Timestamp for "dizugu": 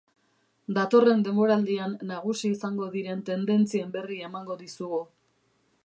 4.65-5.05